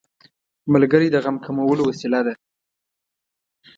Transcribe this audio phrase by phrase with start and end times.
[0.73, 2.33] ملګری د غم کمولو وسیله ده